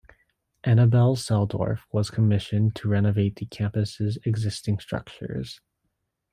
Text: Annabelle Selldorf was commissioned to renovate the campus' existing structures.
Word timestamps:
Annabelle 0.63 1.15
Selldorf 1.15 1.81
was 1.91 2.09
commissioned 2.09 2.75
to 2.77 2.87
renovate 2.89 3.35
the 3.35 3.45
campus' 3.45 4.17
existing 4.25 4.79
structures. 4.79 5.61